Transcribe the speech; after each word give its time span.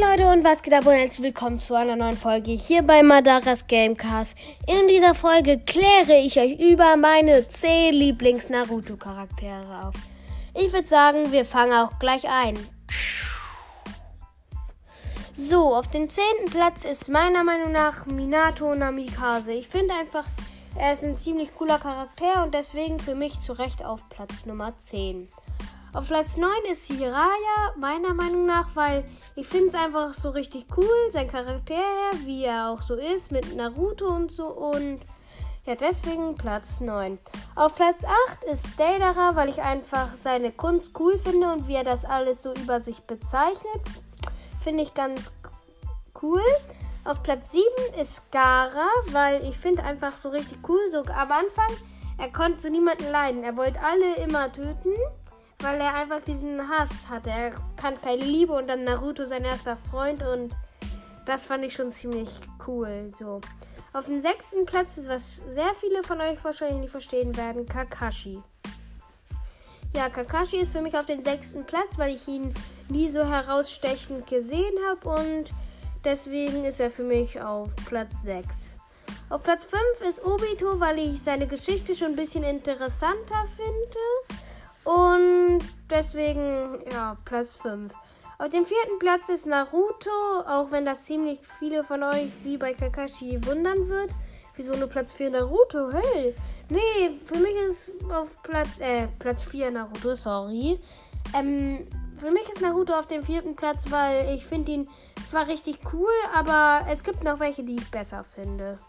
Leute 0.00 0.26
und 0.26 0.42
was 0.42 0.60
geht 0.60 0.72
ab 0.72 0.86
und 0.86 0.92
herzlich 0.94 1.22
willkommen 1.22 1.60
zu 1.60 1.76
einer 1.76 1.94
neuen 1.94 2.16
Folge 2.16 2.50
hier 2.50 2.82
bei 2.82 3.04
Madaras 3.04 3.64
Gamecast. 3.68 4.36
In 4.66 4.88
dieser 4.88 5.14
Folge 5.14 5.60
kläre 5.60 6.18
ich 6.20 6.36
euch 6.36 6.58
über 6.58 6.96
meine 6.96 7.46
10 7.46 7.94
Lieblings-Naruto-Charaktere 7.94 9.86
auf. 9.86 9.94
Ich 10.52 10.72
würde 10.72 10.88
sagen, 10.88 11.30
wir 11.30 11.44
fangen 11.44 11.74
auch 11.74 12.00
gleich 12.00 12.28
ein. 12.28 12.58
So, 15.32 15.76
auf 15.76 15.86
dem 15.86 16.10
10. 16.10 16.24
Platz 16.50 16.84
ist 16.84 17.08
meiner 17.08 17.44
Meinung 17.44 17.70
nach 17.70 18.04
Minato 18.06 18.74
Namikaze. 18.74 19.52
Ich 19.52 19.68
finde 19.68 19.94
einfach, 19.94 20.24
er 20.74 20.92
ist 20.92 21.04
ein 21.04 21.16
ziemlich 21.16 21.54
cooler 21.54 21.78
Charakter 21.78 22.42
und 22.42 22.52
deswegen 22.52 22.98
für 22.98 23.14
mich 23.14 23.38
zu 23.40 23.52
Recht 23.52 23.84
auf 23.84 24.08
Platz 24.08 24.44
Nummer 24.44 24.76
10. 24.76 25.28
Auf 25.94 26.08
Platz 26.08 26.36
9 26.36 26.50
ist 26.72 26.86
Hiraya, 26.86 27.72
meiner 27.76 28.14
Meinung 28.14 28.46
nach, 28.46 28.74
weil 28.74 29.04
ich 29.36 29.46
finde 29.46 29.68
es 29.68 29.74
einfach 29.76 30.12
so 30.12 30.30
richtig 30.30 30.66
cool, 30.76 30.88
sein 31.12 31.28
Charakter 31.28 31.74
her, 31.74 32.10
wie 32.24 32.42
er 32.42 32.70
auch 32.70 32.82
so 32.82 32.96
ist, 32.96 33.30
mit 33.30 33.54
Naruto 33.54 34.08
und 34.08 34.32
so 34.32 34.48
und 34.48 34.98
ja, 35.64 35.76
deswegen 35.76 36.34
Platz 36.34 36.80
9. 36.80 37.16
Auf 37.54 37.76
Platz 37.76 38.04
8 38.28 38.42
ist 38.52 38.68
Deidara, 38.76 39.36
weil 39.36 39.48
ich 39.48 39.62
einfach 39.62 40.16
seine 40.16 40.50
Kunst 40.50 40.98
cool 40.98 41.16
finde 41.16 41.52
und 41.52 41.68
wie 41.68 41.76
er 41.76 41.84
das 41.84 42.04
alles 42.04 42.42
so 42.42 42.52
über 42.52 42.82
sich 42.82 43.04
bezeichnet. 43.04 43.80
Finde 44.60 44.82
ich 44.82 44.94
ganz 44.94 45.30
cool. 46.20 46.42
Auf 47.04 47.22
Platz 47.22 47.52
7 47.52 47.64
ist 48.02 48.32
Gara, 48.32 48.88
weil 49.12 49.44
ich 49.48 49.56
finde 49.56 49.84
einfach 49.84 50.16
so 50.16 50.30
richtig 50.30 50.58
cool, 50.68 50.80
so 50.90 51.02
am 51.02 51.30
Anfang, 51.30 51.70
er 52.18 52.32
konnte 52.32 52.68
niemanden 52.68 53.12
leiden. 53.12 53.44
Er 53.44 53.56
wollte 53.56 53.78
alle 53.80 54.16
immer 54.16 54.50
töten 54.50 54.92
weil 55.64 55.80
er 55.80 55.94
einfach 55.94 56.20
diesen 56.20 56.68
Hass 56.68 57.08
hatte. 57.08 57.30
Er 57.30 57.52
kann 57.76 57.98
keine 58.00 58.22
Liebe 58.22 58.52
und 58.52 58.68
dann 58.68 58.84
Naruto 58.84 59.24
sein 59.24 59.44
erster 59.44 59.78
Freund 59.90 60.22
und 60.22 60.54
das 61.24 61.46
fand 61.46 61.64
ich 61.64 61.72
schon 61.72 61.90
ziemlich 61.90 62.28
cool. 62.66 63.10
So. 63.14 63.40
Auf 63.94 64.04
dem 64.04 64.20
sechsten 64.20 64.66
Platz 64.66 64.98
ist, 64.98 65.08
was 65.08 65.36
sehr 65.48 65.72
viele 65.80 66.02
von 66.02 66.20
euch 66.20 66.44
wahrscheinlich 66.44 66.82
nicht 66.82 66.90
verstehen 66.90 67.34
werden, 67.36 67.66
Kakashi. 67.66 68.42
Ja, 69.96 70.10
Kakashi 70.10 70.58
ist 70.58 70.72
für 70.72 70.82
mich 70.82 70.98
auf 70.98 71.06
den 71.06 71.24
sechsten 71.24 71.64
Platz, 71.64 71.96
weil 71.96 72.14
ich 72.14 72.28
ihn 72.28 72.52
nie 72.90 73.08
so 73.08 73.24
herausstechend 73.24 74.26
gesehen 74.26 74.74
habe 74.90 75.08
und 75.08 75.44
deswegen 76.04 76.66
ist 76.66 76.80
er 76.80 76.90
für 76.90 77.04
mich 77.04 77.40
auf 77.40 77.74
Platz 77.86 78.22
6. 78.22 78.74
Auf 79.30 79.42
Platz 79.42 79.64
5 79.64 79.82
ist 80.10 80.26
Obito, 80.26 80.78
weil 80.78 80.98
ich 80.98 81.22
seine 81.22 81.46
Geschichte 81.46 81.94
schon 81.94 82.08
ein 82.08 82.16
bisschen 82.16 82.44
interessanter 82.44 83.46
finde. 83.56 83.98
Deswegen, 85.96 86.80
ja, 86.90 87.16
Platz 87.24 87.54
5. 87.54 87.92
Auf 88.38 88.48
dem 88.48 88.66
vierten 88.66 88.98
Platz 88.98 89.28
ist 89.28 89.46
Naruto, 89.46 90.10
auch 90.44 90.72
wenn 90.72 90.84
das 90.84 91.04
ziemlich 91.04 91.38
viele 91.60 91.84
von 91.84 92.02
euch 92.02 92.32
wie 92.42 92.56
bei 92.56 92.74
Kakashi 92.74 93.38
wundern 93.46 93.88
wird. 93.88 94.10
Wieso 94.56 94.74
nur 94.74 94.88
Platz 94.88 95.12
4 95.12 95.30
Naruto? 95.30 95.92
Hey! 95.92 96.34
Nee, 96.68 97.20
für 97.24 97.38
mich 97.38 97.54
ist 97.68 97.92
auf 98.12 98.42
Platz, 98.42 98.80
äh, 98.80 99.06
Platz 99.20 99.44
4 99.44 99.70
Naruto, 99.70 100.16
sorry. 100.16 100.80
Ähm, 101.32 101.86
für 102.16 102.32
mich 102.32 102.48
ist 102.48 102.60
Naruto 102.60 102.92
auf 102.94 103.06
dem 103.06 103.22
vierten 103.22 103.54
Platz, 103.54 103.88
weil 103.88 104.34
ich 104.34 104.44
finde 104.44 104.72
ihn 104.72 104.88
zwar 105.26 105.46
richtig 105.46 105.78
cool, 105.92 106.10
aber 106.34 106.84
es 106.90 107.04
gibt 107.04 107.22
noch 107.22 107.38
welche, 107.38 107.62
die 107.62 107.76
ich 107.76 107.90
besser 107.92 108.24
finde. 108.24 108.80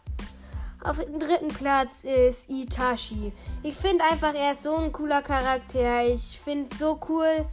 Auf 0.86 1.00
dem 1.00 1.20
dritten 1.20 1.48
Platz 1.48 2.04
ist 2.04 2.48
Itachi. 2.48 3.34
Ich 3.64 3.76
finde 3.76 4.04
einfach, 4.04 4.36
er 4.36 4.52
ist 4.52 4.62
so 4.62 4.76
ein 4.76 4.92
cooler 4.92 5.24
Charakter. 5.24 6.06
Ich 6.06 6.40
finde 6.40 6.76
so 6.76 7.00
cool. 7.10 7.46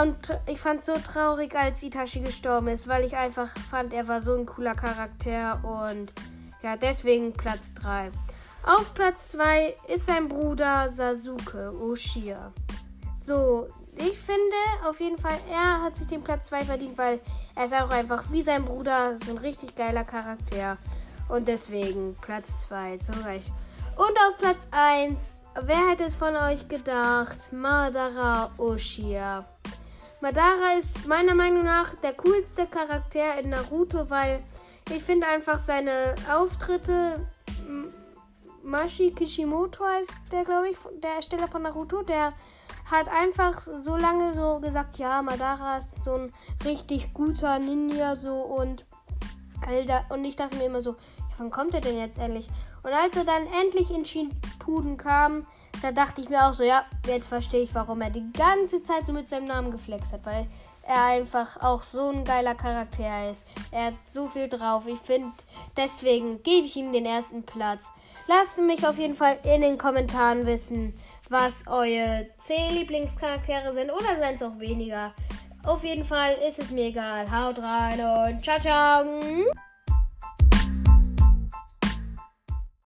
Und 0.00 0.38
ich 0.46 0.58
fand 0.58 0.82
so 0.82 0.94
traurig, 0.94 1.54
als 1.54 1.82
Itachi 1.82 2.20
gestorben 2.20 2.68
ist, 2.68 2.88
weil 2.88 3.04
ich 3.04 3.14
einfach 3.14 3.48
fand, 3.70 3.92
er 3.92 4.08
war 4.08 4.22
so 4.22 4.34
ein 4.34 4.46
cooler 4.46 4.74
Charakter. 4.74 5.60
Und 5.62 6.10
ja, 6.62 6.78
deswegen 6.78 7.34
Platz 7.34 7.74
3. 7.74 8.10
Auf 8.64 8.94
Platz 8.94 9.28
2 9.28 9.74
ist 9.88 10.06
sein 10.06 10.28
Bruder 10.28 10.88
Sasuke 10.88 11.74
Oshia. 11.78 12.52
So, 13.14 13.68
ich 13.96 14.18
finde 14.18 14.56
auf 14.88 15.00
jeden 15.00 15.18
Fall, 15.18 15.38
er 15.50 15.82
hat 15.82 15.98
sich 15.98 16.06
den 16.06 16.22
Platz 16.22 16.46
2 16.46 16.64
verdient, 16.64 16.96
weil 16.96 17.20
er 17.54 17.66
ist 17.66 17.74
auch 17.74 17.90
einfach 17.90 18.24
wie 18.30 18.42
sein 18.42 18.64
Bruder 18.64 19.14
so 19.16 19.32
ein 19.32 19.38
richtig 19.38 19.74
geiler 19.74 20.04
Charakter. 20.04 20.78
Und 21.28 21.48
deswegen 21.48 22.16
Platz 22.20 22.58
2 22.68 22.98
zu 22.98 23.12
Recht. 23.24 23.52
Und 23.96 24.16
auf 24.28 24.38
Platz 24.38 24.68
1, 24.70 25.40
wer 25.62 25.88
hätte 25.88 26.04
es 26.04 26.16
von 26.16 26.36
euch 26.36 26.68
gedacht? 26.68 27.52
Madara 27.52 28.50
Oshia. 28.58 29.44
Madara 30.20 30.78
ist 30.78 31.06
meiner 31.06 31.34
Meinung 31.34 31.64
nach 31.64 31.94
der 31.96 32.14
coolste 32.14 32.66
Charakter 32.66 33.38
in 33.40 33.50
Naruto, 33.50 34.08
weil 34.10 34.42
ich 34.90 35.02
finde 35.02 35.26
einfach 35.26 35.58
seine 35.58 36.14
Auftritte. 36.32 37.26
Mashi 38.62 39.10
Kishimoto 39.12 39.84
heißt 39.84 40.24
der, 40.32 40.44
glaube 40.44 40.70
ich, 40.70 40.78
der 41.02 41.16
Ersteller 41.16 41.48
von 41.48 41.62
Naruto. 41.62 42.02
Der 42.02 42.32
hat 42.90 43.08
einfach 43.08 43.60
so 43.60 43.96
lange 43.96 44.34
so 44.34 44.60
gesagt, 44.60 44.98
ja, 44.98 45.22
Madara 45.22 45.78
ist 45.78 46.02
so 46.04 46.14
ein 46.14 46.32
richtig 46.64 47.12
guter 47.12 47.58
Ninja 47.58 48.16
so 48.16 48.34
und 48.34 48.86
Alter, 49.66 50.04
und 50.10 50.24
ich 50.24 50.36
dachte 50.36 50.56
mir 50.56 50.66
immer 50.66 50.82
so, 50.82 50.96
wann 51.36 51.50
kommt 51.50 51.74
er 51.74 51.80
denn 51.80 51.98
jetzt 51.98 52.18
endlich? 52.18 52.48
Und 52.82 52.92
als 52.92 53.16
er 53.16 53.24
dann 53.24 53.46
endlich 53.60 53.90
in 53.90 54.04
Shippuden 54.04 54.96
kam, 54.96 55.46
da 55.82 55.92
dachte 55.92 56.20
ich 56.20 56.28
mir 56.28 56.48
auch 56.48 56.52
so, 56.52 56.64
ja, 56.64 56.84
jetzt 57.06 57.28
verstehe 57.28 57.62
ich, 57.62 57.74
warum 57.74 58.00
er 58.00 58.10
die 58.10 58.32
ganze 58.32 58.82
Zeit 58.82 59.06
so 59.06 59.12
mit 59.12 59.28
seinem 59.28 59.46
Namen 59.46 59.70
geflext 59.70 60.12
hat, 60.12 60.26
weil 60.26 60.46
er 60.82 61.04
einfach 61.04 61.62
auch 61.62 61.82
so 61.82 62.08
ein 62.08 62.24
geiler 62.24 62.54
Charakter 62.54 63.30
ist. 63.30 63.46
Er 63.70 63.86
hat 63.86 63.94
so 64.10 64.26
viel 64.26 64.48
drauf. 64.48 64.84
Ich 64.86 64.98
finde, 64.98 65.32
deswegen 65.76 66.42
gebe 66.42 66.66
ich 66.66 66.76
ihm 66.76 66.92
den 66.92 67.06
ersten 67.06 67.44
Platz. 67.44 67.90
Lasst 68.26 68.58
mich 68.58 68.86
auf 68.86 68.98
jeden 68.98 69.14
Fall 69.14 69.38
in 69.44 69.60
den 69.60 69.78
Kommentaren 69.78 70.46
wissen, 70.46 70.98
was 71.28 71.66
eure 71.66 72.26
10 72.38 72.74
Lieblingscharaktere 72.74 73.74
sind 73.74 73.90
oder 73.90 74.18
seien 74.18 74.34
es 74.34 74.42
auch 74.42 74.58
weniger. 74.58 75.12
Auf 75.68 75.84
jeden 75.84 76.02
Fall 76.02 76.36
ist 76.48 76.58
es 76.58 76.70
mir 76.70 76.86
egal. 76.86 77.30
Haut 77.30 77.58
rein 77.58 78.00
und 78.00 78.42
ciao, 78.42 78.58
ciao. 78.58 79.04